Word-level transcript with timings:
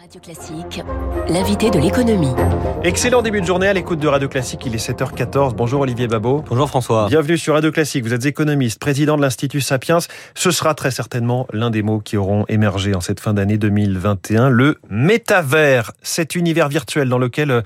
Radio 0.00 0.18
Classique, 0.18 0.82
l'invité 1.28 1.70
de 1.70 1.78
l'économie. 1.78 2.32
Excellent 2.84 3.20
début 3.20 3.42
de 3.42 3.46
journée 3.46 3.68
à 3.68 3.74
l'écoute 3.74 3.98
de 3.98 4.08
Radio 4.08 4.30
Classique, 4.30 4.64
il 4.64 4.74
est 4.74 4.78
7h14. 4.78 5.52
Bonjour 5.54 5.82
Olivier 5.82 6.08
Babot. 6.08 6.42
Bonjour 6.48 6.70
François. 6.70 7.06
Bienvenue 7.08 7.36
sur 7.36 7.52
Radio 7.52 7.70
Classique, 7.70 8.04
vous 8.04 8.14
êtes 8.14 8.24
économiste, 8.24 8.78
président 8.78 9.18
de 9.18 9.20
l'Institut 9.20 9.60
Sapiens. 9.60 9.98
Ce 10.34 10.50
sera 10.52 10.72
très 10.72 10.90
certainement 10.90 11.46
l'un 11.52 11.68
des 11.68 11.82
mots 11.82 12.00
qui 12.00 12.16
auront 12.16 12.46
émergé 12.48 12.94
en 12.94 13.02
cette 13.02 13.20
fin 13.20 13.34
d'année 13.34 13.58
2021, 13.58 14.48
le 14.48 14.78
métavers, 14.88 15.92
cet 16.00 16.34
univers 16.34 16.70
virtuel 16.70 17.10
dans 17.10 17.18
lequel 17.18 17.50
euh, 17.50 17.60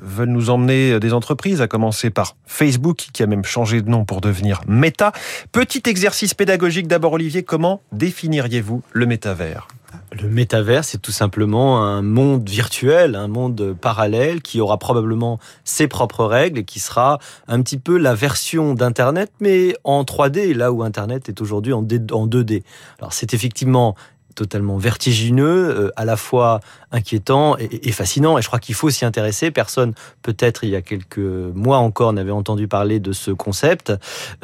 veulent 0.00 0.30
nous 0.30 0.48
emmener 0.48 0.98
des 1.00 1.12
entreprises, 1.12 1.60
à 1.60 1.68
commencer 1.68 2.08
par 2.08 2.34
Facebook 2.46 3.08
qui 3.12 3.22
a 3.22 3.26
même 3.26 3.44
changé 3.44 3.82
de 3.82 3.90
nom 3.90 4.06
pour 4.06 4.22
devenir 4.22 4.62
Meta. 4.66 5.12
Petit 5.52 5.82
exercice 5.84 6.32
pédagogique 6.32 6.88
d'abord 6.88 7.12
Olivier, 7.12 7.42
comment 7.42 7.82
définiriez-vous 7.92 8.80
le 8.90 9.04
métavers? 9.04 9.68
Le 10.12 10.28
métavers, 10.28 10.84
c'est 10.84 10.98
tout 10.98 11.12
simplement 11.12 11.84
un 11.84 12.02
monde 12.02 12.48
virtuel, 12.48 13.16
un 13.16 13.28
monde 13.28 13.76
parallèle 13.80 14.42
qui 14.42 14.60
aura 14.60 14.78
probablement 14.78 15.38
ses 15.64 15.88
propres 15.88 16.24
règles 16.24 16.60
et 16.60 16.64
qui 16.64 16.80
sera 16.80 17.18
un 17.48 17.62
petit 17.62 17.78
peu 17.78 17.96
la 17.98 18.14
version 18.14 18.74
d'Internet, 18.74 19.32
mais 19.40 19.74
en 19.84 20.02
3D, 20.02 20.54
là 20.54 20.72
où 20.72 20.82
Internet 20.82 21.28
est 21.28 21.40
aujourd'hui 21.40 21.72
en 21.72 21.82
2D. 21.82 22.62
Alors 22.98 23.12
c'est 23.12 23.34
effectivement 23.34 23.94
totalement 24.34 24.76
vertigineux, 24.78 25.44
euh, 25.70 25.90
à 25.96 26.04
la 26.04 26.16
fois 26.16 26.60
inquiétant 26.92 27.56
et, 27.58 27.92
fascinant. 27.92 28.38
Et 28.38 28.42
je 28.42 28.46
crois 28.46 28.58
qu'il 28.58 28.74
faut 28.74 28.90
s'y 28.90 29.04
intéresser. 29.04 29.50
Personne, 29.50 29.94
peut-être 30.22 30.64
il 30.64 30.70
y 30.70 30.76
a 30.76 30.82
quelques 30.82 31.18
mois 31.18 31.78
encore, 31.78 32.12
n'avait 32.12 32.30
entendu 32.30 32.68
parler 32.68 33.00
de 33.00 33.12
ce 33.12 33.30
concept. 33.30 33.92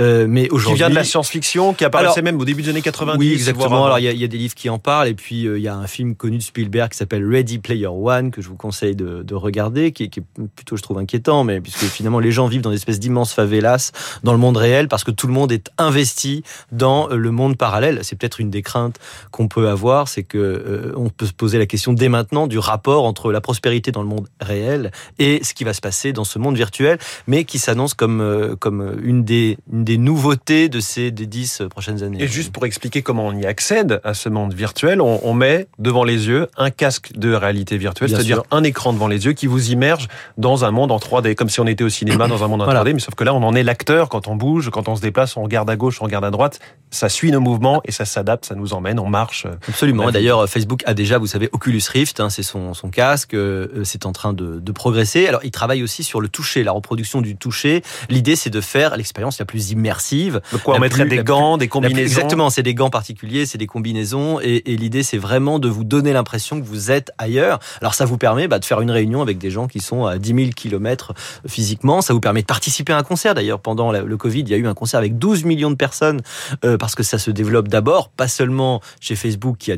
Euh, 0.01 0.27
mais 0.29 0.49
aujourd'hui, 0.51 0.75
qui 0.75 0.79
vient 0.79 0.91
de 0.91 0.95
la 0.95 1.05
science-fiction, 1.05 1.75
qui 1.75 1.85
apparaissait 1.85 2.23
même 2.23 2.41
au 2.41 2.45
début 2.45 2.63
des 2.63 2.71
années 2.71 2.83
90. 2.83 3.19
Oui, 3.19 3.33
exactement. 3.33 3.85
Alors 3.85 3.99
il 3.99 4.11
y, 4.11 4.19
y, 4.19 4.25
a, 4.25 4.29
des 4.29 4.39
livres 4.39 4.55
qui 4.55 4.69
en 4.69 4.79
parlent, 4.79 5.09
et 5.09 5.15
puis 5.15 5.47
euh, 5.47 5.59
il 5.59 5.63
y 5.63 5.69
a 5.69 5.75
un 5.75 5.87
film 5.87 6.15
connu 6.15 6.39
de 6.39 6.43
Spielberg 6.43 6.91
qui 6.91 6.99
s'appelle 6.99 7.27
Ready 7.27 7.59
Player 7.59 7.87
One 7.87 8.31
que 8.31 8.43
je 8.43 8.49
vous 8.49 8.57
conseille 8.57 8.97
de, 8.97 9.23
de 9.23 9.35
regarder, 9.35 9.93
qui, 9.93 10.11
qui, 10.11 10.21
est 10.21 10.25
plutôt, 10.55 10.77
je 10.77 10.83
trouve, 10.83 10.99
inquiétant, 10.99 11.45
mais 11.45 11.61
puisque 11.61 11.85
finalement 11.85 12.19
les 12.19 12.33
gens 12.33 12.47
vivent 12.47 12.63
dans 12.63 12.71
une 12.71 12.77
espèce 12.77 12.99
d'immense 12.99 13.33
favelas 13.33 13.93
dans 14.25 14.33
le 14.33 14.39
monde 14.39 14.57
réel 14.57 14.89
parce 14.89 15.05
que 15.05 15.11
tout 15.11 15.27
le 15.27 15.33
monde 15.33 15.53
est 15.53 15.71
investi 15.79 16.43
dans 16.73 17.09
le 17.09 17.31
monde 17.31 17.57
parallèle. 17.57 18.01
C'est 18.03 18.17
peut-être 18.17 18.41
une 18.41 18.51
des 18.51 18.63
craintes 18.63 18.99
qu'on 19.31 19.49
peut 19.49 19.69
avoir 19.69 19.80
c'est 20.07 20.23
que 20.23 20.39
euh, 20.39 20.93
on 20.97 21.09
peut 21.09 21.27
se 21.27 21.33
poser 21.33 21.59
la 21.59 21.67
question 21.67 21.93
dès 21.93 22.09
maintenant 22.09 22.47
du 22.47 22.59
rapport 22.59 23.05
entre 23.05 23.33
la 23.33 23.41
prospérité 23.41 23.93
dans 23.93 24.03
le 24.03 24.09
monde 24.09 24.29
réel 24.41 24.91
et 25.19 25.43
ce 25.43 25.55
qui 25.55 25.65
va 25.65 25.73
se 25.73 25.81
passer 25.81 26.13
dans 26.13 26.25
ce 26.25 26.39
monde 26.39 26.57
virtuel, 26.57 26.99
mais 27.27 27.45
qui 27.45 27.59
s'annonce 27.59 27.95
comme 27.95 28.21
euh, 28.21 28.57
comme 28.57 28.99
une 29.03 29.25
des 29.25 29.59
une 29.73 29.85
des 29.85 29.99
nouveautés 29.99 30.69
de 30.69 30.81
ces 30.81 31.11
des 31.11 31.27
dix 31.27 31.63
prochaines 31.71 32.03
années. 32.03 32.23
Et 32.23 32.29
juste 32.29 32.53
pour 32.53 32.67
expliquer 32.67 33.03
comment 33.03 33.27
on 33.27 33.37
y 33.37 33.47
accède 33.47 34.01
à 34.05 34.15
ce 34.15 34.29
monde 34.29 34.55
virtuel, 34.55 35.01
on, 35.01 35.21
on 35.23 35.35
met 35.35 35.67
devant 35.79 36.05
les 36.05 36.29
yeux 36.29 36.49
un 36.57 36.71
casque 36.71 37.13
de 37.15 37.33
réalité 37.33 37.79
virtuelle, 37.79 38.11
c'est-à-dire 38.11 38.43
un 38.51 38.63
écran 38.63 38.93
devant 38.93 39.09
les 39.09 39.25
yeux 39.27 39.33
qui 39.33 39.47
vous 39.47 39.71
immerge 39.71 40.09
dans 40.39 40.65
un 40.65 40.71
monde 40.71 40.93
en 40.93 40.99
3D, 40.99 41.35
comme 41.35 41.49
si 41.49 41.61
on 41.61 41.67
était 41.67 41.85
au 41.85 41.89
cinéma 41.89 42.29
dans 42.29 42.45
un 42.45 42.49
monde 42.49 42.63
en 42.63 42.67
3D, 42.67 42.93
mais 42.93 43.01
sauf 43.01 43.15
que 43.15 43.25
là 43.25 43.35
on 43.35 43.43
en 43.43 43.55
est 43.55 43.63
l'acteur 43.63 44.09
quand 44.09 44.29
on 44.29 44.37
bouge, 44.37 44.71
quand 44.71 44.89
on 44.89 44.97
se 44.97 45.01
déplace, 45.01 45.37
on 45.37 45.43
regarde 45.43 45.71
à 45.71 45.77
gauche, 45.77 46.01
on 46.01 46.05
regarde 46.05 46.25
à 46.25 46.31
droite, 46.31 46.61
ça 46.91 47.09
suit 47.09 47.31
nos 47.31 47.41
mouvements 47.41 47.81
et 47.85 47.93
ça 47.93 48.05
s'adapte, 48.05 48.47
ça 48.47 48.55
nous 48.55 48.75
emmène, 48.75 48.99
on 48.99 49.09
marche. 49.09 49.47
Absolument. 49.71 50.11
D'ailleurs, 50.11 50.49
Facebook 50.49 50.83
a 50.87 50.95
déjà, 50.95 51.19
vous 51.19 51.27
savez, 51.27 51.49
Oculus 51.53 51.83
Rift, 51.91 52.21
hein, 52.21 52.31
c'est 52.31 52.43
son, 52.43 52.75
son, 52.75 52.91
casque, 52.91 53.35
euh, 53.35 53.85
c'est 53.85 54.07
en 54.07 54.13
train 54.13 54.33
de, 54.33 54.61
de, 54.61 54.73
progresser. 54.73 55.27
Alors, 55.27 55.41
il 55.45 55.51
travaille 55.51 55.83
aussi 55.83 56.05
sur 56.05 56.21
le 56.21 56.29
toucher, 56.29 56.63
la 56.63 56.73
reproduction 56.73 57.21
du 57.21 57.37
toucher. 57.37 57.83
L'idée, 58.09 58.37
c'est 58.37 58.51
de 58.51 58.61
faire 58.61 58.97
l'expérience 58.97 59.39
la 59.39 59.45
plus 59.45 59.71
immersive. 59.71 60.41
De 60.53 60.59
quoi 60.59 60.77
on 60.77 60.81
mettrait 60.81 61.07
des 61.07 61.23
gants, 61.23 61.57
des 61.57 61.69
combinaisons 61.69 62.01
Exactement, 62.01 62.51
c'est 62.51 62.63
des 62.63 62.75
gants 62.75 62.91
particuliers, 62.91 63.47
c'est 63.47 63.59
des 63.59 63.67
combinaisons, 63.67 64.41
et, 64.41 64.73
et 64.73 64.77
l'idée, 64.77 65.03
c'est 65.03 65.19
vraiment 65.19 65.59
de 65.59 65.69
vous 65.69 65.85
donner 65.85 66.13
l'impression 66.13 66.61
que 66.61 66.67
vous 66.67 66.91
êtes 66.91 67.13
ailleurs. 67.19 67.59
Alors, 67.81 67.95
ça 67.95 68.05
vous 68.05 68.19
permet 68.19 68.49
bah, 68.49 68.59
de 68.59 68.65
faire 68.65 68.81
une 68.81 68.91
réunion 68.91 69.23
avec 69.23 69.39
des 69.39 69.51
gens 69.51 69.67
qui 69.69 69.81
sont 69.81 70.05
à 70.05 70.19
10 70.19 70.35
000 70.35 70.51
kilomètres 70.55 71.15
physiquement. 71.47 72.01
Ça 72.03 72.13
vous 72.13 72.21
permet 72.21 72.43
de 72.43 72.47
participer 72.47 72.93
à 72.93 72.99
un 72.99 73.03
concert. 73.03 73.35
D'ailleurs, 73.35 73.61
pendant 73.61 73.93
le 73.93 74.17
Covid, 74.17 74.41
il 74.41 74.49
y 74.49 74.55
a 74.55 74.57
eu 74.57 74.67
un 74.67 74.75
concert 74.75 74.99
avec 74.99 75.19
12 75.19 75.45
millions 75.45 75.71
de 75.71 75.77
personnes, 75.77 76.21
euh, 76.65 76.77
parce 76.77 76.95
que 76.95 77.03
ça 77.03 77.19
se 77.19 77.31
développe 77.31 77.69
d'abord, 77.69 78.09
pas 78.09 78.29
seulement 78.29 78.81
chez 79.01 79.17
Facebook 79.17 79.60
qui 79.61 79.73
a, 79.73 79.77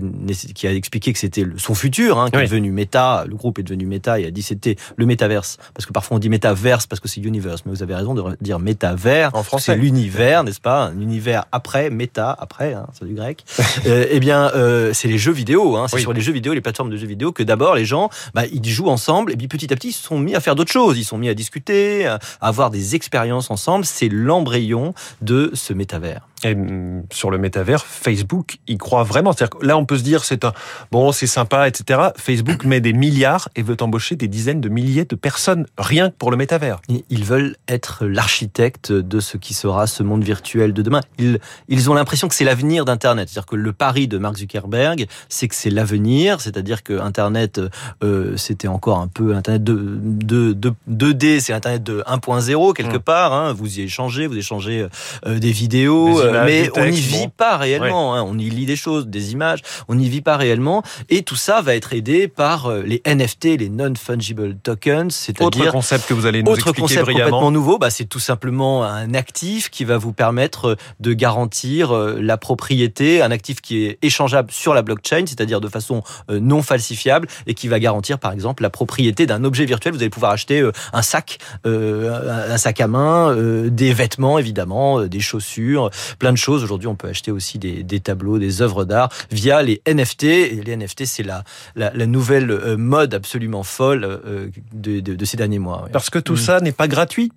qui 0.54 0.66
a 0.66 0.72
expliqué 0.72 1.12
que 1.12 1.18
c'était 1.18 1.44
son 1.58 1.74
futur, 1.74 2.18
hein, 2.18 2.30
qui 2.30 2.38
est 2.38 2.44
devenu 2.44 2.70
Meta, 2.70 3.24
le 3.28 3.34
groupe 3.34 3.58
est 3.58 3.62
devenu 3.62 3.84
Meta, 3.84 4.18
et 4.18 4.26
a 4.26 4.30
dit 4.30 4.42
c'était 4.42 4.76
le 4.96 5.04
métaverse. 5.04 5.58
Parce 5.74 5.84
que 5.84 5.92
parfois 5.92 6.16
on 6.16 6.20
dit 6.20 6.28
métaverse 6.28 6.86
parce 6.86 7.00
que 7.00 7.08
c'est 7.08 7.20
universe, 7.20 7.62
mais 7.66 7.72
vous 7.72 7.82
avez 7.82 7.94
raison 7.94 8.14
de 8.14 8.22
dire 8.40 8.58
métavers. 8.58 9.34
En 9.34 9.42
français. 9.42 9.72
C'est 9.72 9.78
l'univers, 9.78 10.44
n'est-ce 10.44 10.60
pas? 10.60 10.84
Un 10.84 11.00
univers 11.00 11.44
après, 11.52 11.90
méta, 11.90 12.34
après, 12.38 12.74
hein, 12.74 12.86
c'est 12.98 13.04
du 13.04 13.14
grec. 13.14 13.44
euh, 13.86 14.06
eh 14.08 14.20
bien, 14.20 14.50
euh, 14.54 14.92
c'est 14.92 15.08
les 15.08 15.18
jeux 15.18 15.32
vidéo, 15.32 15.76
hein, 15.76 15.86
c'est 15.88 15.98
sur 15.98 16.12
les 16.12 16.20
jeux 16.20 16.32
vidéo, 16.32 16.54
les 16.54 16.60
plateformes 16.60 16.90
de 16.90 16.96
jeux 16.96 17.06
vidéo, 17.06 17.32
que 17.32 17.42
d'abord 17.42 17.74
les 17.74 17.84
gens, 17.84 18.08
bah, 18.34 18.44
ils 18.46 18.68
jouent 18.68 18.88
ensemble, 18.88 19.32
et 19.32 19.36
puis 19.36 19.48
petit 19.48 19.72
à 19.72 19.76
petit, 19.76 19.88
ils 19.88 19.92
se 19.92 20.04
sont 20.04 20.18
mis 20.18 20.34
à 20.34 20.40
faire 20.40 20.54
d'autres 20.54 20.72
choses. 20.72 20.98
Ils 20.98 21.04
sont 21.04 21.18
mis 21.18 21.28
à 21.28 21.34
discuter, 21.34 22.06
à 22.06 22.20
avoir 22.40 22.70
des 22.70 22.94
expériences 22.94 23.50
ensemble. 23.50 23.84
C'est 23.84 24.08
l'embryon 24.08 24.94
de 25.20 25.50
ce 25.54 25.72
métavers. 25.72 26.28
Et 26.44 26.54
mm, 26.54 27.04
sur 27.12 27.30
le 27.30 27.38
métavers, 27.38 27.84
Facebook 27.84 28.58
y 28.66 28.76
croit 28.78 29.04
vraiment. 29.04 29.32
C'est-à-dire 29.32 29.58
que 29.58 29.66
là, 29.66 29.76
on 29.76 29.84
peut 29.84 29.98
se 29.98 30.02
dire, 30.02 30.24
c'est 30.24 30.44
un 30.44 30.52
bon, 30.90 31.12
c'est 31.12 31.26
sympa, 31.26 31.68
etc. 31.68 32.00
Facebook 32.16 32.64
met 32.64 32.80
des 32.80 32.92
milliards 32.92 33.48
et 33.56 33.62
veut 33.62 33.76
embaucher 33.80 34.16
des 34.16 34.28
dizaines 34.28 34.60
de 34.60 34.68
milliers 34.68 35.04
de 35.04 35.16
personnes 35.16 35.66
rien 35.78 36.10
que 36.10 36.14
pour 36.16 36.30
le 36.30 36.36
métavers. 36.36 36.80
Ils 36.88 37.24
veulent 37.24 37.56
être 37.68 38.04
l'architecte 38.04 38.92
de 38.92 39.20
ce 39.20 39.36
qui 39.36 39.54
sera 39.54 39.86
ce 39.86 40.02
monde 40.02 40.24
virtuel 40.24 40.72
de 40.72 40.82
demain. 40.82 41.00
Ils, 41.18 41.38
ils 41.68 41.90
ont 41.90 41.94
l'impression 41.94 42.28
que 42.28 42.34
c'est 42.34 42.44
l'avenir 42.44 42.84
d'Internet. 42.84 43.28
C'est-à-dire 43.28 43.46
que 43.46 43.56
le 43.56 43.72
pari 43.72 44.08
de 44.08 44.18
Mark 44.18 44.36
Zuckerberg, 44.36 45.06
c'est 45.28 45.48
que 45.48 45.54
c'est 45.54 45.70
l'avenir. 45.70 46.40
C'est-à-dire 46.40 46.82
que 46.82 46.98
Internet, 47.00 47.60
euh, 48.02 48.36
c'était 48.36 48.68
encore 48.68 48.98
un 48.98 49.08
peu 49.08 49.34
Internet 49.34 49.64
de, 49.64 49.98
de, 50.02 50.52
de 50.52 50.72
2D, 50.90 51.40
c'est 51.40 51.52
Internet 51.52 51.82
de 51.82 52.02
1.0 52.06 52.72
quelque 52.74 52.96
mmh. 52.96 53.00
part. 53.00 53.32
Hein. 53.32 53.52
Vous 53.52 53.78
y 53.78 53.82
échangez, 53.82 54.26
vous 54.26 54.36
échangez 54.36 54.86
euh, 55.26 55.38
des 55.38 55.52
vidéos 55.52 56.20
mais 56.44 56.70
on 56.76 56.84
n'y 56.84 57.00
vit 57.00 57.28
pas 57.28 57.56
réellement. 57.56 58.14
Hein. 58.14 58.22
On 58.22 58.38
y 58.38 58.48
lit 58.50 58.66
des 58.66 58.76
choses, 58.76 59.06
des 59.06 59.32
images, 59.32 59.60
on 59.88 59.94
n'y 59.94 60.08
vit 60.08 60.20
pas 60.20 60.36
réellement. 60.36 60.82
Et 61.08 61.22
tout 61.22 61.36
ça 61.36 61.60
va 61.60 61.74
être 61.74 61.92
aidé 61.92 62.28
par 62.28 62.66
euh, 62.66 62.82
les 62.82 63.02
NFT, 63.06 63.44
les 63.58 63.68
non-fungible 63.68 64.56
tokens, 64.56 65.14
c'est-à-dire 65.14 65.46
autre 65.46 65.70
concept 65.70 66.06
que 66.06 66.14
vous 66.14 66.26
allez 66.26 66.42
nous 66.42 66.50
autre 66.50 66.68
expliquer 66.68 66.80
concept 66.80 67.04
brillamment. 67.04 67.30
complètement 67.30 67.50
nouveau. 67.50 67.78
Bah, 67.78 67.90
c'est 67.90 68.04
tout 68.04 68.18
simplement 68.18 68.84
un 68.84 69.14
actif 69.14 69.70
qui 69.70 69.84
va 69.84 69.98
vous 69.98 70.12
permettre 70.12 70.70
euh, 70.70 70.76
de 71.00 71.12
garantir 71.12 71.94
euh, 71.94 72.18
la 72.20 72.36
propriété, 72.36 73.22
un 73.22 73.30
actif 73.30 73.60
qui 73.60 73.84
est 73.84 73.98
échangeable 74.02 74.50
sur 74.50 74.74
la 74.74 74.82
blockchain, 74.82 75.24
c'est-à-dire 75.26 75.60
de 75.60 75.68
façon 75.68 76.02
non 76.28 76.62
falsifiable 76.62 77.28
et 77.46 77.54
qui 77.54 77.68
va 77.68 77.78
garantir, 77.78 78.18
par 78.18 78.32
exemple, 78.32 78.62
la 78.62 78.70
propriété 78.70 79.26
d'un 79.26 79.44
objet 79.44 79.64
virtuel. 79.64 79.94
Vous 79.94 80.00
allez 80.00 80.10
pouvoir 80.10 80.32
acheter 80.32 80.68
un 80.92 81.02
sac, 81.02 81.38
un 81.64 82.56
sac 82.56 82.80
à 82.80 82.86
main, 82.86 83.36
des 83.68 83.92
vêtements 83.92 84.38
évidemment, 84.38 85.02
des 85.02 85.20
chaussures, 85.20 85.90
plein 86.22 86.32
de 86.32 86.38
choses. 86.38 86.62
Aujourd'hui, 86.62 86.86
on 86.86 86.94
peut 86.94 87.08
acheter 87.08 87.32
aussi 87.32 87.58
des, 87.58 87.82
des 87.82 87.98
tableaux, 87.98 88.38
des 88.38 88.62
œuvres 88.62 88.84
d'art 88.84 89.08
via 89.32 89.60
les 89.60 89.82
NFT. 89.88 90.22
Et 90.22 90.62
les 90.64 90.76
NFT, 90.76 91.04
c'est 91.04 91.24
la, 91.24 91.42
la, 91.74 91.90
la, 91.92 92.06
nouvelle 92.06 92.52
euh, 92.52 92.76
mode 92.76 93.12
absolument 93.12 93.64
folle 93.64 94.04
euh, 94.04 94.46
de, 94.72 95.00
de, 95.00 95.16
de 95.16 95.24
ces 95.24 95.36
derniers 95.36 95.58
mois. 95.58 95.88
Parce 95.92 96.10
que 96.10 96.20
tout 96.20 96.34
mmh. 96.34 96.44
ça 96.46 96.60
n'est 96.60 96.70
pas 96.70 96.86
gratuit. 96.86 97.32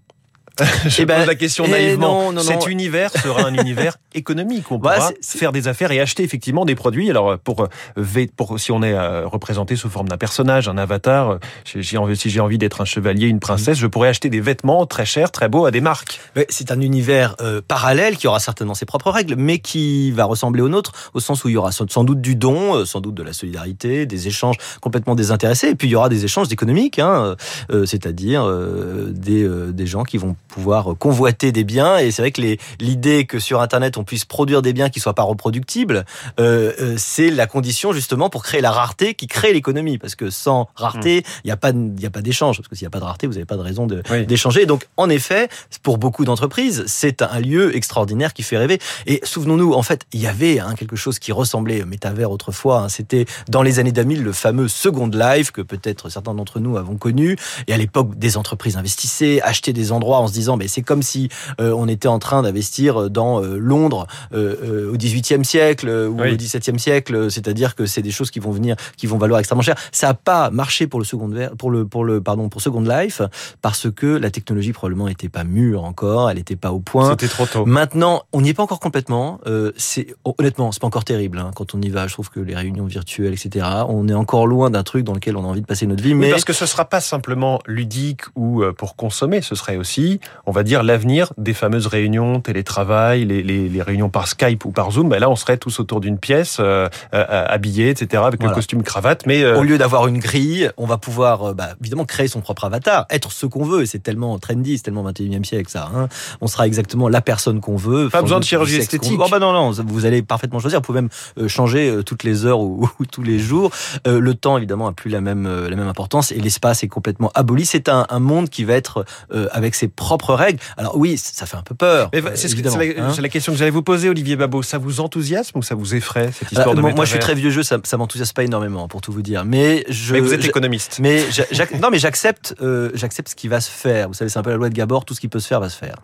Je 0.88 1.02
eh 1.02 1.06
ben, 1.06 1.18
pose 1.18 1.28
la 1.28 1.36
question 1.36 1.68
naïvement. 1.68 2.32
Non, 2.32 2.34
non, 2.34 2.42
Cet 2.42 2.68
univers 2.68 3.12
sera 3.12 3.44
un 3.44 3.54
univers 3.54 3.98
économique. 4.14 4.72
On 4.72 4.80
pourra 4.80 5.12
faire 5.22 5.52
des 5.52 5.68
affaires 5.68 5.92
et 5.92 6.00
acheter 6.00 6.24
effectivement 6.24 6.66
des 6.66 6.76
produits. 6.76 7.10
Alors 7.10 7.38
pour, 7.40 7.68
euh, 7.98 8.26
pour 8.36 8.60
si 8.60 8.72
on 8.72 8.82
est 8.84 8.94
euh, 8.94 9.28
représenté 9.28 9.76
sous 9.76 9.90
forme 9.90 10.08
d'un 10.08 10.18
personnage, 10.18 10.68
un 10.68 10.78
avatar, 10.78 11.32
euh, 11.32 11.40
j'ai 11.66 11.98
envie, 11.98 12.16
si 12.16 12.30
j'ai 12.30 12.40
envie 12.40 12.58
d'être 12.58 12.82
un 12.82 12.86
chevalier, 12.86 13.28
une 13.28 13.40
princesse, 13.40 13.78
je 13.78 13.88
pourrais 13.88 14.10
acheter 14.10 14.30
des 14.30 14.42
vêtements 14.42 14.86
très 14.86 15.06
chers, 15.06 15.32
très 15.32 15.50
beaux 15.50 15.66
à 15.66 15.72
des 15.72 15.82
marques. 15.82 16.20
C'est 16.50 16.72
un 16.72 16.82
univers 16.82 17.36
euh, 17.42 17.62
parallèle 17.66 18.18
qui 18.18 18.28
aura 18.28 18.40
certainement 18.40 18.74
ses 18.74 18.86
propres 18.86 19.12
règles, 19.12 19.36
mais 19.36 19.60
qui 19.60 20.12
va 20.12 20.26
ressembler 20.26 20.62
au 20.62 20.70
nôtre, 20.70 21.12
au 21.14 21.20
sens 21.20 21.44
où 21.44 21.50
il 21.50 21.54
y 21.54 21.58
aura 21.58 21.72
sans 21.72 22.04
doute 22.04 22.22
du 22.22 22.36
don, 22.36 22.86
sans 22.86 23.02
doute 23.02 23.16
de 23.16 23.24
la 23.24 23.34
solidarité, 23.34 24.06
des 24.06 24.28
échanges 24.28 24.58
complètement 24.82 25.16
désintéressés, 25.16 25.70
et 25.70 25.76
puis 25.76 25.88
il 25.88 25.92
y 25.92 25.96
aura 25.96 26.10
des 26.10 26.26
échanges 26.26 26.52
économiques, 26.52 27.00
hein, 27.00 27.36
euh, 27.72 27.86
c'est-à-dire 27.86 28.44
euh, 28.46 29.12
des, 29.12 29.48
des 29.74 29.88
gens 29.88 30.04
qui 30.04 30.18
vont 30.18 30.36
pouvoir 30.48 30.96
convoiter 30.98 31.52
des 31.52 31.64
biens. 31.64 31.98
Et 31.98 32.12
c'est 32.12 32.22
vrai 32.22 32.32
que 32.32 32.42
l'idée 32.80 33.26
que 33.26 33.40
sur 33.40 33.62
Internet 33.62 33.98
on 33.98 34.04
puisse 34.04 34.26
produire 34.26 34.62
des 34.62 34.74
biens 34.74 34.90
qui 34.90 35.00
soient 35.00 35.14
pas 35.14 35.24
reproductibles, 35.24 36.06
euh, 36.40 36.74
euh, 36.80 36.96
c'est 36.98 37.30
la 37.30 37.48
condition 37.48 37.94
justement 37.94 38.30
pour 38.30 38.44
créer 38.44 38.62
la 38.62 38.72
rareté 38.72 39.14
qui 39.14 39.28
crée 39.28 39.54
l'économie. 39.54 39.98
Parce 39.98 40.16
que 40.16 40.30
sans 40.30 40.70
rareté, 40.76 41.20
mmh. 41.20 41.42
il 41.44 41.48
n'y 41.48 41.52
a 41.52 41.58
pas, 41.58 41.72
il 41.72 42.02
y 42.02 42.06
a 42.06 42.10
pas 42.10 42.22
d'échange. 42.22 42.58
Parce 42.58 42.68
que 42.68 42.76
s'il 42.76 42.86
n'y 42.86 42.88
a 42.88 42.92
pas 42.92 43.00
de 43.00 43.06
rareté, 43.06 43.28
vous 43.28 43.34
n'avez 43.34 43.46
pas 43.46 43.58
de 43.58 43.62
raison 43.62 43.88
d'échanger. 43.88 44.62
Oui. 44.62 44.66
Donc 44.66 44.88
en 44.98 45.10
effet, 45.10 45.50
pour 45.84 45.98
beaucoup 45.98 46.26
d'entreprises, 46.26 46.84
c'est 46.88 47.22
un 47.22 47.40
lieu 47.40 47.76
extraordinaire 47.76 48.34
qui 48.34 48.44
fait 48.44 48.58
rêver. 48.58 48.80
Et 49.06 49.20
souvenons-nous, 49.24 49.74
en 49.74 49.84
fait, 49.84 50.02
il 50.14 50.22
y 50.22 50.28
avait 50.28 50.60
hein, 50.60 50.76
quelque 50.76 50.96
chose 50.96 51.20
qui 51.20 51.32
ressemblait 51.32 51.84
au 51.84 51.86
métavers 51.86 52.32
autrefois. 52.32 52.82
Hein, 52.82 52.90
C'était 52.90 53.26
dans 53.50 53.62
les 53.62 53.80
années 53.80 53.92
2000 53.92 54.24
le 54.24 54.32
fameux 54.32 54.68
Second 54.68 55.08
Life 55.08 55.52
que 55.52 55.62
peut-être 55.62 56.10
certains 56.10 56.34
d'entre 56.34 56.60
nous 56.60 56.78
avons 56.78 56.98
connu. 56.98 57.38
Et 57.68 57.74
à 57.74 57.78
l'époque, 57.78 58.18
des 58.18 58.38
entreprises 58.38 58.78
investissaient, 58.78 59.42
achetaient 59.42 59.74
des 59.74 59.92
endroits 59.92 60.20
en 60.20 60.28
se 60.28 60.34
disant, 60.36 60.58
mais 60.58 60.68
c'est 60.68 60.82
comme 60.82 61.02
si 61.02 61.30
on 61.60 61.88
était 61.88 62.08
en 62.08 62.20
train 62.20 62.44
d'investir 62.44 63.10
dans 63.10 63.40
Londres 63.40 64.08
au 64.34 64.98
XVIIIe 64.98 65.46
siècle 65.46 65.90
ou 65.90 66.20
au 66.20 66.36
XVIIe 66.36 66.80
siècle, 66.80 67.32
c'est-à-dire 67.32 67.76
que 67.76 67.86
c'est 67.86 68.02
des 68.02 68.12
choses 68.12 68.32
qui 68.32 68.40
vont 68.40 68.52
venir, 68.52 68.76
qui 68.98 69.08
vont 69.08 69.18
valoir 69.18 69.40
extrêmement 69.40 69.62
cher. 69.62 69.76
Ça 69.92 70.08
n'a 70.08 70.14
pas 70.14 70.50
marché 70.50 70.88
pour 70.88 71.00
le 71.00 71.06
second 71.06 71.30
pour 71.58 71.72
le 71.72 71.86
pour 71.86 72.04
le 72.04 72.22
pardon 72.22 72.50
pour 72.50 72.62
Second 72.62 72.82
Life 72.82 73.22
parce 73.62 73.92
que 73.92 74.08
la 74.08 74.32
technologie 74.32 74.74
probablement 74.74 75.08
n'était 75.08 75.30
pas 75.30 75.44
mûre 75.44 75.84
encore, 75.84 76.30
elle 76.30 76.38
n'était 76.38 76.56
pas 76.56 76.72
au 76.72 76.80
point. 76.80 77.12
C'était 77.12 77.28
trop 77.28 77.46
tôt. 77.46 77.66
Maintenant, 77.66 78.24
on 78.34 78.42
n'y 78.42 78.50
est 78.50 78.54
pas 78.54 78.64
encore 78.64 78.80
complètement. 78.80 79.40
Euh, 79.48 79.72
c'est 79.78 80.16
honnêtement, 80.24 80.72
c'est 80.72 80.82
pas 80.82 80.88
encore 80.88 81.06
terrible 81.06 81.40
hein, 81.40 81.52
quand 81.56 81.76
on 81.76 81.82
y 81.82 81.90
va. 81.90 82.08
Je 82.08 82.14
trouve 82.14 82.30
que 82.30 82.40
les 82.40 82.56
réunions 82.56 82.86
virtuelles, 82.86 83.34
etc. 83.34 83.66
On 83.88 84.08
est 84.08 84.14
encore 84.14 84.48
loin 84.48 84.70
d'un 84.70 84.84
truc 84.84 85.04
dans 85.04 85.14
lequel 85.14 85.38
on 85.38 85.44
a 85.44 85.48
envie 85.48 85.62
de 85.62 85.66
passer 85.66 85.88
notre 85.88 86.04
vie. 86.04 86.14
Mais 86.14 86.30
parce 86.30 86.46
que 86.46 86.54
ce 86.54 86.66
sera 86.66 86.86
pas 86.86 87.02
simplement 87.02 87.60
ludique 87.66 88.22
ou 88.36 88.64
euh, 88.64 88.74
pour 88.74 88.96
consommer, 88.96 89.42
ce 89.42 89.56
serait 89.56 89.78
aussi, 89.78 90.20
on 90.46 90.52
va 90.52 90.64
dire, 90.64 90.84
l'avenir 90.84 91.34
des 91.38 91.54
fameuses 91.54 91.88
réunions 91.88 92.40
télétravail, 92.40 93.26
les, 93.26 93.44
les, 93.44 93.70
les 93.70 93.82
réunions 93.82 94.10
par 94.10 94.28
Skype 94.28 94.66
ou 94.66 94.72
par 94.72 94.92
Zoom. 94.92 95.10
Ben 95.10 95.20
là, 95.20 95.30
on 95.30 95.36
serait 95.36 95.58
tous 95.58 95.80
autour 95.80 96.00
d'une 96.00 96.18
pièce, 96.18 96.58
euh, 96.60 96.88
euh 97.14 97.26
habillés, 97.48 97.90
etc., 97.90 98.24
avec 98.26 98.42
le 98.42 98.50
costume 98.50 98.84
cravate. 98.84 99.26
Mais 99.26 99.46
au 99.46 99.64
lieu 99.64 99.78
d'avoir 99.78 100.08
une 100.08 100.20
grille, 100.20 100.70
on 100.78 100.86
va 100.86 100.98
pouvoir 100.98 101.54
bah, 101.54 101.70
évidemment 101.82 102.06
créer 102.06 102.28
son 102.28 102.42
propre 102.42 102.66
avatar, 102.66 103.06
être 103.10 103.32
ce 103.32 103.46
qu'on 103.46 103.64
veut. 103.64 103.84
Et 103.84 103.86
c'est 103.86 104.00
tellement 104.00 104.38
trendy, 104.40 104.78
c'est 104.78 104.84
tellement 104.84 105.10
21e 105.10 105.44
siècle 105.44 105.70
ça. 105.70 105.90
Hein. 105.96 106.08
On 106.42 106.48
sera 106.48 106.68
exactement 106.68 107.10
la 107.10 107.22
personne 107.22 107.62
qu'on 107.62 107.76
veut. 107.76 108.10
Pas 108.10 108.22
besoin 108.22 108.40
de 108.40 108.46
chirurgie 108.46 108.78
esthétique. 108.78 109.20
Oh 109.20 109.28
bah 109.30 109.40
non, 109.40 109.54
non, 109.54 109.72
vous 109.72 110.06
allez 110.06 110.22
parfaitement 110.22 110.60
choisir. 110.60 110.80
Vous 110.80 110.86
pouvez 110.86 111.02
même 111.02 111.10
euh, 111.38 111.48
changer 111.48 111.90
euh, 111.90 112.04
toutes 112.04 112.24
les 112.24 112.46
heures 112.46 112.60
ou, 112.60 112.90
tous 113.12 113.24
les 113.24 113.40
jours. 113.40 113.72
Euh, 114.08 114.20
le 114.20 114.34
temps, 114.36 114.58
évidemment, 114.58 114.88
a 114.88 114.94
plus 114.94 115.10
la 115.10 115.22
même, 115.22 115.48
la 115.48 115.76
même 115.76 115.88
importance 115.88 116.32
et 116.32 116.40
l'espace 116.40 116.84
est 116.84 116.88
complètement 116.88 117.32
aboli. 117.34 117.66
C'est 117.66 117.90
un, 117.90 118.06
un, 118.10 118.20
monde 118.20 118.50
qui 118.50 118.64
va 118.64 118.74
être 118.74 119.06
avec 119.52 119.76
ses 119.76 119.88
propres 119.88 120.15
règles. 120.24 120.60
Alors 120.78 120.98
oui, 120.98 121.18
ça 121.18 121.46
fait 121.46 121.58
un 121.58 121.62
peu 121.62 121.76
peur. 121.76 122.10
C'est 122.36 122.54
la, 122.62 122.72
hein. 122.72 123.14
la, 123.20 123.30
question 123.30 123.52
que 123.52 123.58
j'allais 123.58 123.72
vous 123.72 123.84
poser, 123.84 124.10
Olivier 124.10 124.36
Babot. 124.36 124.64
Ça 124.64 124.78
vous 124.78 125.00
enthousiasme 125.00 125.58
ou 125.60 125.64
ça 125.64 125.76
vous 125.76 125.96
effraie, 125.96 126.32
cette 126.32 126.52
histoire 126.52 126.76
de 126.76 126.82
moi, 126.82 126.94
moi, 126.94 127.06
je 127.06 127.12
suis 127.12 127.20
très 127.20 127.36
vieux 127.36 127.50
jeu, 127.50 127.64
ça, 127.64 127.78
ça 127.84 127.98
m'enthousiasme 127.98 128.34
pas 128.34 128.44
énormément, 128.44 128.88
pour 128.88 129.02
tout 129.02 129.12
vous 129.12 129.22
dire. 129.22 129.46
Mais, 129.46 129.86
je, 129.90 130.14
mais 130.14 130.20
vous 130.20 130.34
êtes 130.34 130.46
économiste. 130.46 131.00
Mais 131.02 131.24
non, 131.82 131.90
mais 131.92 132.00
j'accepte 132.00 132.56
j'accepte 132.94 133.30
ce 133.30 133.36
qui 133.36 133.48
va 133.48 133.62
se 133.62 133.70
faire. 133.70 134.08
Vous 134.08 134.14
savez, 134.14 134.30
c'est 134.30 134.40
un 134.40 134.44
peu 134.44 134.52
la 134.52 134.58
loi 134.58 134.70
de 134.70 134.74
Gabor, 134.74 135.06
tout 135.06 135.14
ce 135.14 135.20
qui 135.20 135.28
peut 135.28 135.40
se 135.40 135.48
faire 135.48 135.60
va 135.60 135.70
se 135.70 135.78
faire. 135.78 135.98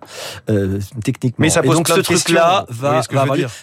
techniquement. 1.03 1.43
Mais 1.43 1.49
ça 1.49 1.61
pose 1.61 1.75
donc 1.75 1.87
ce 1.87 1.99
truc-là 1.99 2.65
va, 2.69 3.01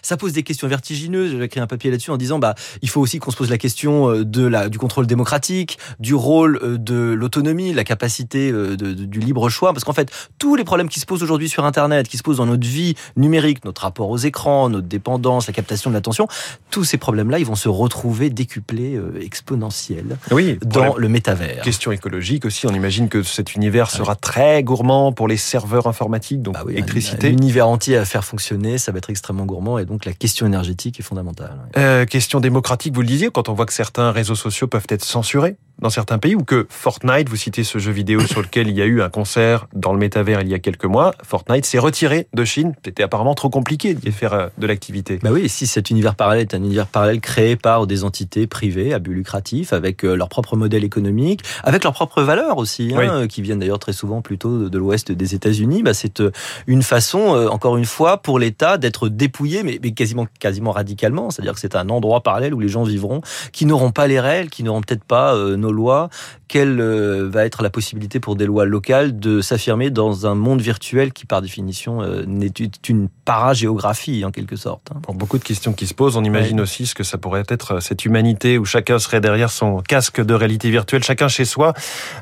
ça 0.02 0.16
pose 0.16 0.32
des 0.32 0.42
questions 0.42 0.68
vertigineuses. 0.68 1.32
J'ai 1.32 1.42
écrit 1.42 1.60
un 1.60 1.66
papier 1.66 1.90
là-dessus 1.90 2.10
en 2.10 2.16
disant 2.16 2.38
bah 2.38 2.54
il 2.82 2.88
faut 2.88 3.00
aussi 3.00 3.18
qu'on 3.18 3.30
se 3.30 3.36
pose 3.36 3.50
la 3.50 3.58
question 3.58 4.10
euh, 4.10 4.24
de 4.24 4.46
la 4.46 4.68
du 4.68 4.78
contrôle 4.78 5.06
démocratique, 5.06 5.78
du 5.98 6.14
rôle 6.14 6.58
euh, 6.62 6.78
de 6.78 6.94
l'autonomie, 6.94 7.72
la 7.72 7.84
capacité 7.84 8.50
euh, 8.50 8.76
de, 8.76 8.92
du 8.92 9.20
libre 9.20 9.48
choix, 9.48 9.72
parce 9.72 9.84
qu'en 9.84 9.92
fait 9.92 10.10
tous 10.38 10.56
les 10.56 10.64
problèmes 10.64 10.88
qui 10.88 11.00
se 11.00 11.06
posent 11.06 11.22
aujourd'hui 11.22 11.48
sur 11.48 11.64
Internet, 11.64 12.08
qui 12.08 12.16
se 12.16 12.22
posent 12.22 12.38
dans 12.38 12.46
notre 12.46 12.66
vie 12.66 12.94
numérique, 13.16 13.64
notre 13.64 13.82
rapport 13.82 14.10
aux 14.10 14.18
écrans, 14.18 14.68
notre 14.68 14.86
dépendance, 14.86 15.46
la 15.46 15.52
captation 15.52 15.90
de 15.90 15.94
l'attention, 15.94 16.28
tous 16.70 16.84
ces 16.84 16.98
problèmes-là, 16.98 17.38
ils 17.38 17.46
vont 17.46 17.54
se 17.54 17.68
retrouver 17.68 18.30
décuplés, 18.30 19.00
exponentiels, 19.20 20.16
oui, 20.30 20.58
dans 20.64 20.96
le 20.96 21.08
métavers. 21.08 21.62
Question 21.62 21.92
écologique 21.92 22.44
aussi. 22.44 22.66
On 22.66 22.74
imagine 22.74 23.08
que 23.08 23.22
cet 23.22 23.54
univers 23.54 23.90
sera 23.90 24.14
très 24.14 24.62
gourmand 24.62 25.12
pour 25.12 25.28
les 25.28 25.36
serveurs 25.36 25.86
informatiques, 25.86 26.42
donc 26.42 26.54
bah 26.54 26.64
électricité. 26.68 27.30
L'univers 27.30 27.68
entier 27.68 27.96
à 27.96 28.04
faire 28.04 28.24
fonctionner, 28.24 28.78
ça 28.78 28.92
va 28.92 28.98
être 28.98 29.10
extrêmement 29.10 29.44
gourmand 29.44 29.78
et 29.78 29.84
donc 29.84 30.04
la 30.04 30.12
question 30.12 30.46
énergétique 30.46 31.00
est 31.00 31.02
fondamentale. 31.02 31.56
Euh, 31.76 32.04
question 32.04 32.40
démocratique, 32.40 32.94
vous 32.94 33.02
le 33.02 33.06
disiez, 33.06 33.30
quand 33.30 33.48
on 33.48 33.54
voit 33.54 33.66
que 33.66 33.72
certains 33.72 34.10
réseaux 34.10 34.34
sociaux 34.34 34.66
peuvent 34.66 34.86
être 34.88 35.04
censurés 35.04 35.56
dans 35.80 35.90
certains 35.90 36.18
pays 36.18 36.34
ou 36.34 36.42
que 36.42 36.66
Fortnite, 36.68 37.28
vous 37.28 37.36
citez 37.36 37.64
ce 37.64 37.78
jeu 37.78 37.92
vidéo 37.92 38.20
sur 38.20 38.42
lequel 38.42 38.68
il 38.68 38.76
y 38.76 38.82
a 38.82 38.84
eu 38.84 39.00
un 39.00 39.10
concert 39.10 39.66
dans 39.74 39.92
le 39.92 39.98
métavers 39.98 40.27
il 40.40 40.48
y 40.48 40.54
a 40.54 40.58
quelques 40.58 40.84
mois, 40.84 41.12
Fortnite 41.22 41.64
s'est 41.64 41.78
retiré 41.78 42.28
de 42.34 42.44
Chine. 42.44 42.74
C'était 42.84 43.02
apparemment 43.02 43.34
trop 43.34 43.50
compliqué 43.50 43.94
d'y 43.94 44.12
faire 44.12 44.32
euh, 44.32 44.48
de 44.58 44.66
l'activité. 44.66 45.18
Bah 45.22 45.30
oui, 45.32 45.48
si 45.48 45.66
cet 45.66 45.90
univers 45.90 46.14
parallèle 46.14 46.42
est 46.42 46.54
un 46.54 46.58
univers 46.58 46.86
parallèle 46.86 47.20
créé 47.20 47.56
par 47.56 47.86
des 47.86 48.04
entités 48.04 48.46
privées 48.46 48.92
à 48.92 48.98
but 48.98 49.14
lucratif, 49.14 49.72
avec 49.72 50.04
euh, 50.04 50.14
leur 50.14 50.28
propre 50.28 50.56
modèle 50.56 50.84
économique, 50.84 51.40
avec 51.62 51.84
leurs 51.84 51.92
propres 51.92 52.22
valeurs 52.22 52.58
aussi, 52.58 52.94
hein, 52.94 53.26
qui 53.26 53.42
viennent 53.42 53.58
d'ailleurs 53.58 53.78
très 53.78 53.92
souvent 53.92 54.22
plutôt 54.22 54.68
de 54.68 54.78
l'ouest 54.78 55.12
des 55.12 55.34
États-Unis, 55.34 55.82
bah 55.82 55.94
c'est 55.94 56.20
euh, 56.20 56.30
une 56.66 56.82
façon, 56.82 57.18
encore 57.50 57.76
une 57.76 57.84
fois, 57.84 58.18
pour 58.18 58.38
l'État 58.38 58.78
d'être 58.78 59.08
dépouillé, 59.08 59.62
mais, 59.62 59.78
mais 59.82 59.92
quasiment, 59.92 60.26
quasiment 60.38 60.72
radicalement. 60.72 61.30
C'est-à-dire 61.30 61.54
que 61.54 61.60
c'est 61.60 61.76
un 61.76 61.88
endroit 61.88 62.22
parallèle 62.22 62.54
où 62.54 62.60
les 62.60 62.68
gens 62.68 62.82
vivront, 62.82 63.20
qui 63.52 63.66
n'auront 63.66 63.90
pas 63.90 64.06
les 64.06 64.20
règles, 64.20 64.50
qui 64.50 64.62
n'auront 64.62 64.80
peut-être 64.80 65.04
pas 65.04 65.36
nos 65.56 65.72
lois, 65.72 66.08
quelle 66.48 66.80
va 66.80 67.44
être 67.44 67.62
la 67.62 67.70
possibilité 67.70 68.20
pour 68.20 68.36
des 68.36 68.46
lois 68.46 68.64
locales 68.64 69.18
de 69.18 69.40
s'affirmer 69.40 69.90
dans 69.90 70.17
un 70.26 70.34
monde 70.34 70.60
virtuel 70.60 71.12
qui, 71.12 71.26
par 71.26 71.42
définition, 71.42 72.02
euh, 72.02 72.24
n'est 72.26 72.52
une 72.88 73.08
paragéographie, 73.24 74.24
en 74.24 74.30
quelque 74.30 74.56
sorte. 74.56 74.88
Pour 75.02 75.14
hein. 75.14 75.18
beaucoup 75.18 75.38
de 75.38 75.44
questions 75.44 75.72
qui 75.72 75.86
se 75.86 75.94
posent, 75.94 76.16
on 76.16 76.24
imagine 76.24 76.60
aussi 76.60 76.86
ce 76.86 76.94
que 76.94 77.04
ça 77.04 77.18
pourrait 77.18 77.44
être 77.48 77.76
euh, 77.76 77.80
cette 77.80 78.04
humanité 78.04 78.58
où 78.58 78.64
chacun 78.64 78.98
serait 78.98 79.20
derrière 79.20 79.50
son 79.50 79.80
casque 79.80 80.20
de 80.20 80.34
réalité 80.34 80.70
virtuelle, 80.70 81.02
chacun 81.04 81.28
chez 81.28 81.44
soi, 81.44 81.74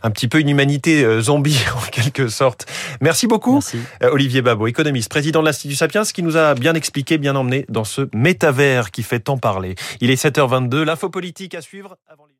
un 0.02 0.10
petit 0.10 0.28
peu 0.28 0.40
une 0.40 0.48
humanité 0.48 1.20
zombie, 1.20 1.60
en 1.76 1.90
quelque 1.90 2.28
sorte. 2.28 2.66
Merci 3.00 3.26
beaucoup, 3.26 3.60
Olivier 4.02 4.43
Babot, 4.43 4.66
économiste, 4.66 5.08
président 5.10 5.40
de 5.40 5.46
l'Institut 5.46 5.76
Sapiens, 5.76 6.02
qui 6.04 6.22
nous 6.22 6.37
a 6.37 6.54
bien 6.54 6.75
expliqué, 6.75 7.19
bien 7.19 7.37
emmené 7.37 7.66
dans 7.69 7.84
ce 7.84 8.08
métavers 8.14 8.90
qui 8.90 9.02
fait 9.02 9.20
tant 9.20 9.38
parler. 9.38 9.75
Il 10.00 10.10
est 10.10 10.22
7h22, 10.22 10.82
l'info 10.82 11.08
politique 11.08 11.54
à 11.54 11.60
suivre 11.60 11.96
avant 12.08 12.26
les... 12.26 12.34